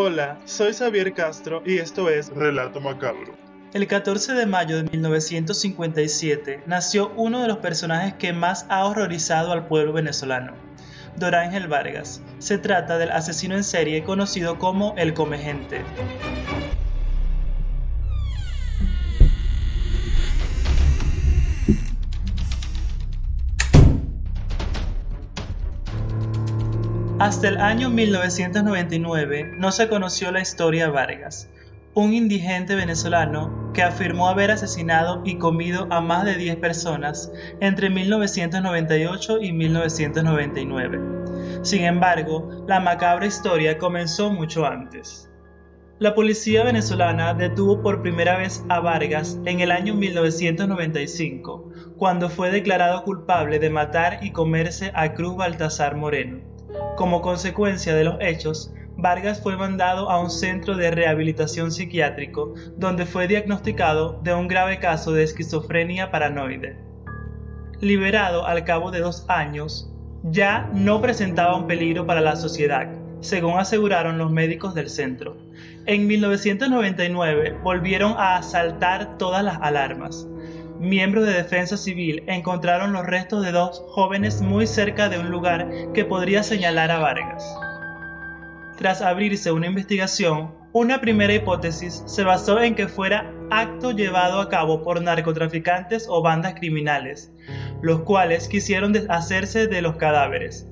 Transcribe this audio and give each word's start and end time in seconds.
Hola, 0.00 0.38
soy 0.44 0.74
Xavier 0.74 1.12
Castro 1.12 1.60
y 1.66 1.78
esto 1.78 2.08
es 2.08 2.28
Relato 2.28 2.80
Macabro. 2.80 3.34
El 3.74 3.88
14 3.88 4.34
de 4.34 4.46
mayo 4.46 4.76
de 4.76 4.84
1957 4.84 6.62
nació 6.66 7.10
uno 7.16 7.42
de 7.42 7.48
los 7.48 7.58
personajes 7.58 8.14
que 8.14 8.32
más 8.32 8.64
ha 8.68 8.84
horrorizado 8.84 9.50
al 9.50 9.66
pueblo 9.66 9.92
venezolano, 9.92 10.52
Dorángel 11.16 11.66
Vargas. 11.66 12.22
Se 12.38 12.58
trata 12.58 12.96
del 12.96 13.10
asesino 13.10 13.56
en 13.56 13.64
serie 13.64 14.04
conocido 14.04 14.56
como 14.60 14.94
el 14.96 15.14
Comegente. 15.14 15.82
Hasta 27.20 27.48
el 27.48 27.58
año 27.58 27.90
1999 27.90 29.54
no 29.58 29.72
se 29.72 29.88
conoció 29.88 30.30
la 30.30 30.40
historia 30.40 30.88
Vargas, 30.88 31.50
un 31.94 32.14
indigente 32.14 32.76
venezolano 32.76 33.72
que 33.74 33.82
afirmó 33.82 34.28
haber 34.28 34.52
asesinado 34.52 35.22
y 35.24 35.36
comido 35.36 35.88
a 35.90 36.00
más 36.00 36.24
de 36.24 36.36
10 36.36 36.58
personas 36.58 37.32
entre 37.58 37.90
1998 37.90 39.42
y 39.42 39.52
1999. 39.52 41.00
Sin 41.62 41.82
embargo, 41.82 42.64
la 42.68 42.78
macabra 42.78 43.26
historia 43.26 43.78
comenzó 43.78 44.30
mucho 44.30 44.64
antes. 44.64 45.28
La 45.98 46.14
policía 46.14 46.62
venezolana 46.62 47.34
detuvo 47.34 47.82
por 47.82 48.00
primera 48.00 48.38
vez 48.38 48.64
a 48.68 48.78
Vargas 48.78 49.40
en 49.44 49.58
el 49.58 49.72
año 49.72 49.92
1995, 49.96 51.72
cuando 51.96 52.30
fue 52.30 52.52
declarado 52.52 53.02
culpable 53.02 53.58
de 53.58 53.70
matar 53.70 54.20
y 54.22 54.30
comerse 54.30 54.92
a 54.94 55.14
Cruz 55.14 55.34
Baltasar 55.34 55.96
Moreno. 55.96 56.57
Como 56.96 57.22
consecuencia 57.22 57.94
de 57.94 58.04
los 58.04 58.16
hechos, 58.20 58.72
Vargas 59.00 59.40
fue 59.40 59.56
mandado 59.56 60.10
a 60.10 60.20
un 60.20 60.28
centro 60.28 60.76
de 60.76 60.90
rehabilitación 60.90 61.70
psiquiátrico 61.70 62.54
donde 62.76 63.06
fue 63.06 63.28
diagnosticado 63.28 64.20
de 64.24 64.34
un 64.34 64.48
grave 64.48 64.80
caso 64.80 65.12
de 65.12 65.22
esquizofrenia 65.22 66.10
paranoide. 66.10 66.76
Liberado 67.80 68.44
al 68.44 68.64
cabo 68.64 68.90
de 68.90 68.98
dos 68.98 69.24
años, 69.28 69.88
ya 70.24 70.68
no 70.74 71.00
presentaba 71.00 71.56
un 71.56 71.68
peligro 71.68 72.06
para 72.06 72.20
la 72.20 72.34
sociedad, 72.34 72.88
según 73.20 73.58
aseguraron 73.60 74.18
los 74.18 74.32
médicos 74.32 74.74
del 74.74 74.90
centro. 74.90 75.36
En 75.86 76.08
1999 76.08 77.58
volvieron 77.62 78.14
a 78.18 78.36
asaltar 78.36 79.16
todas 79.16 79.44
las 79.44 79.58
alarmas. 79.62 80.26
Miembros 80.80 81.26
de 81.26 81.32
defensa 81.32 81.76
civil 81.76 82.22
encontraron 82.28 82.92
los 82.92 83.04
restos 83.04 83.44
de 83.44 83.50
dos 83.50 83.82
jóvenes 83.88 84.40
muy 84.42 84.64
cerca 84.64 85.08
de 85.08 85.18
un 85.18 85.28
lugar 85.28 85.68
que 85.92 86.04
podría 86.04 86.44
señalar 86.44 86.92
a 86.92 87.00
Vargas. 87.00 87.44
Tras 88.76 89.02
abrirse 89.02 89.50
una 89.50 89.66
investigación, 89.66 90.54
una 90.72 91.00
primera 91.00 91.34
hipótesis 91.34 92.04
se 92.06 92.22
basó 92.22 92.60
en 92.60 92.76
que 92.76 92.86
fuera 92.86 93.28
acto 93.50 93.90
llevado 93.90 94.40
a 94.40 94.48
cabo 94.48 94.84
por 94.84 95.02
narcotraficantes 95.02 96.06
o 96.08 96.22
bandas 96.22 96.54
criminales, 96.54 97.32
los 97.82 98.02
cuales 98.02 98.46
quisieron 98.46 98.92
deshacerse 98.92 99.66
de 99.66 99.82
los 99.82 99.96
cadáveres. 99.96 100.68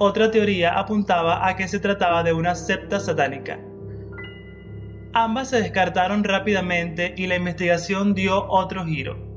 Otra 0.00 0.32
teoría 0.32 0.76
apuntaba 0.76 1.46
a 1.46 1.54
que 1.54 1.68
se 1.68 1.78
trataba 1.78 2.24
de 2.24 2.32
una 2.32 2.56
septa 2.56 2.98
satánica. 2.98 3.60
Ambas 5.12 5.50
se 5.50 5.60
descartaron 5.60 6.24
rápidamente 6.24 7.14
y 7.16 7.28
la 7.28 7.36
investigación 7.36 8.14
dio 8.14 8.44
otro 8.48 8.84
giro. 8.84 9.27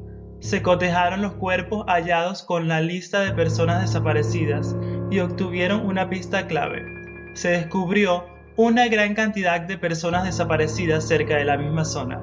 Se 0.41 0.61
cotejaron 0.61 1.21
los 1.21 1.33
cuerpos 1.33 1.85
hallados 1.87 2.43
con 2.43 2.67
la 2.67 2.81
lista 2.81 3.21
de 3.21 3.31
personas 3.31 3.81
desaparecidas 3.81 4.75
y 5.09 5.19
obtuvieron 5.19 5.85
una 5.85 6.09
pista 6.09 6.45
clave 6.47 7.01
se 7.33 7.49
descubrió 7.49 8.25
una 8.57 8.87
gran 8.87 9.13
cantidad 9.13 9.61
de 9.61 9.77
personas 9.77 10.25
desaparecidas 10.25 11.07
cerca 11.07 11.37
de 11.37 11.45
la 11.45 11.57
misma 11.57 11.85
zona. 11.85 12.21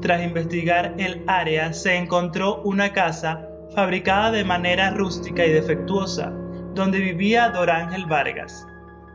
Tras 0.00 0.22
investigar 0.22 0.94
el 0.98 1.22
área 1.26 1.72
se 1.72 1.96
encontró 1.96 2.62
una 2.62 2.92
casa 2.92 3.46
fabricada 3.74 4.30
de 4.30 4.44
manera 4.44 4.90
rústica 4.90 5.44
y 5.44 5.52
defectuosa, 5.52 6.32
donde 6.74 7.00
vivía 7.00 7.50
Dorángel 7.50 8.06
Vargas. 8.06 8.66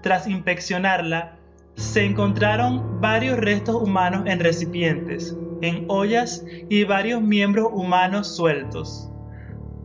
Tras 0.03 0.27
inspeccionarla, 0.27 1.39
se 1.75 2.05
encontraron 2.05 3.01
varios 3.01 3.37
restos 3.37 3.75
humanos 3.75 4.23
en 4.25 4.39
recipientes, 4.39 5.37
en 5.61 5.85
ollas 5.87 6.45
y 6.69 6.83
varios 6.85 7.21
miembros 7.21 7.69
humanos 7.71 8.35
sueltos. 8.35 9.09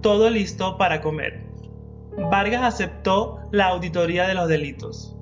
Todo 0.00 0.30
listo 0.30 0.78
para 0.78 1.00
comer. 1.00 1.44
Vargas 2.30 2.62
aceptó 2.62 3.40
la 3.50 3.66
auditoría 3.66 4.26
de 4.26 4.34
los 4.34 4.48
delitos. 4.48 5.16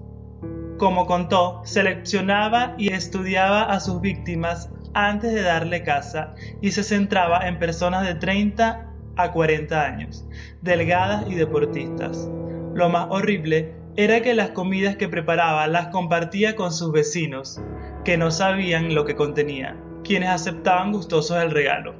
Como 0.76 1.06
contó, 1.06 1.60
seleccionaba 1.64 2.74
y 2.78 2.92
estudiaba 2.92 3.62
a 3.62 3.80
sus 3.80 4.00
víctimas 4.00 4.70
antes 4.94 5.32
de 5.32 5.42
darle 5.42 5.82
casa 5.82 6.34
y 6.60 6.70
se 6.70 6.82
centraba 6.82 7.48
en 7.48 7.58
personas 7.58 8.06
de 8.06 8.14
30 8.14 8.92
a 9.16 9.32
40 9.32 9.84
años, 9.84 10.26
delgadas 10.62 11.24
y 11.28 11.34
deportistas. 11.34 12.28
Lo 12.74 12.88
más 12.88 13.08
horrible 13.10 13.74
era 13.98 14.20
que 14.20 14.32
las 14.32 14.50
comidas 14.50 14.94
que 14.94 15.08
preparaba 15.08 15.66
las 15.66 15.88
compartía 15.88 16.54
con 16.54 16.72
sus 16.72 16.92
vecinos, 16.92 17.60
que 18.04 18.16
no 18.16 18.30
sabían 18.30 18.94
lo 18.94 19.04
que 19.04 19.16
contenía, 19.16 19.76
quienes 20.04 20.28
aceptaban 20.28 20.92
gustosos 20.92 21.42
el 21.42 21.50
regalo. 21.50 21.96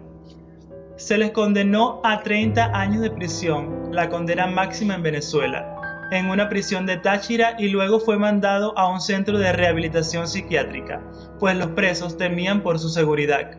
Se 0.97 1.19
les 1.19 1.33
condenó 1.33 2.01
a 2.05 2.23
30 2.23 2.67
años 2.67 3.03
de 3.03 3.11
prisión, 3.11 3.91
la 3.91 4.09
condena 4.11 4.47
máxima 4.47 4.95
en 4.95 5.03
Venezuela, 5.03 6.07
en 6.13 6.31
una 6.31 6.49
prisión 6.49 6.87
de 6.87 6.99
Táchira 6.99 7.57
y 7.59 7.67
luego 7.67 7.99
fue 7.99 8.17
mandado 8.17 8.79
a 8.79 8.89
un 8.89 9.01
centro 9.01 9.37
de 9.37 9.53
rehabilitación 9.53 10.29
psiquiátrica, 10.29 11.03
pues 11.41 11.57
los 11.57 11.71
presos 11.73 12.17
temían 12.17 12.63
por 12.63 12.79
su 12.79 12.91
seguridad. 12.91 13.59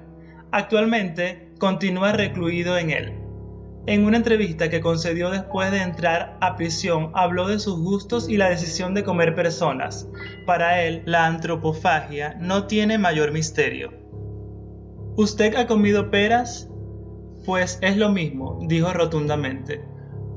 Actualmente 0.53 1.51
continúa 1.59 2.13
recluido 2.13 2.77
en 2.77 2.91
él. 2.91 3.18
En 3.85 4.05
una 4.05 4.17
entrevista 4.17 4.69
que 4.69 4.81
concedió 4.81 5.31
después 5.31 5.71
de 5.71 5.81
entrar 5.81 6.37
a 6.41 6.55
prisión, 6.55 7.11
habló 7.13 7.47
de 7.47 7.59
sus 7.59 7.79
gustos 7.79 8.29
y 8.29 8.37
la 8.37 8.49
decisión 8.49 8.93
de 8.93 9.03
comer 9.03 9.35
personas. 9.35 10.07
Para 10.45 10.83
él, 10.83 11.01
la 11.05 11.25
antropofagia 11.25 12.35
no 12.39 12.67
tiene 12.67 12.97
mayor 12.97 13.31
misterio. 13.31 13.93
¿Usted 15.15 15.55
ha 15.55 15.65
comido 15.65 16.11
peras? 16.11 16.69
Pues 17.45 17.79
es 17.81 17.97
lo 17.97 18.09
mismo, 18.09 18.59
dijo 18.67 18.93
rotundamente. 18.93 19.83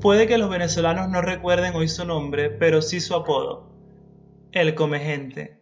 Puede 0.01 0.27
que 0.27 0.37
los 0.37 0.49
venezolanos 0.49 1.09
no 1.09 1.21
recuerden 1.21 1.75
hoy 1.75 1.87
su 1.87 2.05
nombre, 2.05 2.49
pero 2.49 2.81
sí 2.81 2.99
su 2.99 3.13
apodo, 3.13 3.69
el 4.51 4.73
Comegente. 4.73 5.61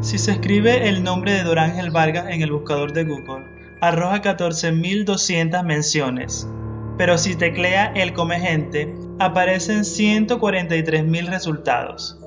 Si 0.00 0.16
se 0.18 0.32
escribe 0.32 0.88
el 0.88 1.02
nombre 1.02 1.32
de 1.32 1.42
Dorángel 1.42 1.90
Vargas 1.90 2.26
en 2.30 2.42
el 2.42 2.52
buscador 2.52 2.92
de 2.92 3.04
Google, 3.04 3.57
arroja 3.80 4.22
14.200 4.22 5.62
menciones, 5.64 6.48
pero 6.96 7.16
si 7.18 7.36
teclea 7.36 7.92
el 7.94 8.12
Comegente, 8.12 8.94
aparecen 9.18 9.80
143.000 9.80 11.26
resultados. 11.28 12.18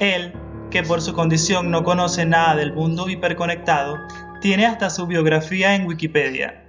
Él, 0.00 0.32
que 0.70 0.82
por 0.82 1.00
su 1.00 1.12
condición 1.12 1.70
no 1.70 1.84
conoce 1.84 2.24
nada 2.24 2.56
del 2.56 2.72
mundo 2.72 3.08
hiperconectado, 3.08 3.98
tiene 4.40 4.66
hasta 4.66 4.90
su 4.90 5.06
biografía 5.06 5.74
en 5.74 5.86
Wikipedia 5.86 6.63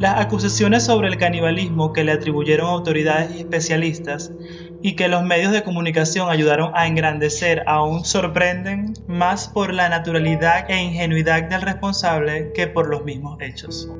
las 0.00 0.18
acusaciones 0.18 0.84
sobre 0.84 1.08
el 1.08 1.18
canibalismo 1.18 1.92
que 1.92 2.04
le 2.04 2.12
atribuyeron 2.12 2.70
autoridades 2.70 3.36
y 3.36 3.40
especialistas 3.40 4.32
y 4.80 4.96
que 4.96 5.08
los 5.08 5.22
medios 5.22 5.52
de 5.52 5.62
comunicación 5.62 6.30
ayudaron 6.30 6.72
a 6.74 6.86
engrandecer 6.86 7.62
aún 7.66 8.06
sorprenden 8.06 8.94
más 9.06 9.48
por 9.48 9.74
la 9.74 9.90
naturalidad 9.90 10.70
e 10.70 10.82
ingenuidad 10.82 11.42
del 11.50 11.60
responsable 11.60 12.50
que 12.54 12.66
por 12.66 12.88
los 12.88 13.04
mismos 13.04 13.38
hechos. 13.42 13.90